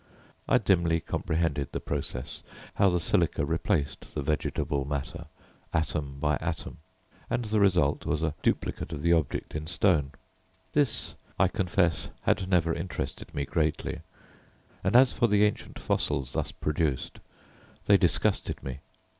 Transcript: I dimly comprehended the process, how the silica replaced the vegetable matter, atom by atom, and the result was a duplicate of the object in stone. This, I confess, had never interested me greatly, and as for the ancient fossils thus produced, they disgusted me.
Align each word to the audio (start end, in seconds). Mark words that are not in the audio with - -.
I 0.49 0.57
dimly 0.57 0.99
comprehended 0.99 1.73
the 1.73 1.79
process, 1.79 2.41
how 2.73 2.89
the 2.89 2.99
silica 2.99 3.45
replaced 3.45 4.15
the 4.15 4.23
vegetable 4.23 4.83
matter, 4.83 5.27
atom 5.73 6.17
by 6.19 6.37
atom, 6.41 6.79
and 7.29 7.45
the 7.45 7.59
result 7.59 8.03
was 8.07 8.23
a 8.23 8.33
duplicate 8.41 8.91
of 8.93 9.03
the 9.03 9.13
object 9.13 9.53
in 9.53 9.67
stone. 9.67 10.13
This, 10.73 11.13
I 11.37 11.47
confess, 11.49 12.09
had 12.23 12.49
never 12.49 12.73
interested 12.73 13.31
me 13.35 13.45
greatly, 13.45 13.99
and 14.83 14.95
as 14.95 15.13
for 15.13 15.27
the 15.27 15.43
ancient 15.43 15.77
fossils 15.77 16.31
thus 16.33 16.51
produced, 16.51 17.19
they 17.85 17.97
disgusted 17.97 18.63
me. 18.63 18.79